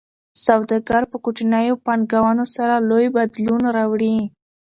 [0.45, 4.17] سوداګر په کوچنیو پانګونو سره لوی بدلون راوړي.